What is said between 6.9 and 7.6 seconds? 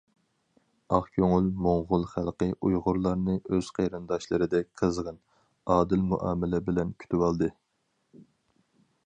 كۈتۈۋالدى.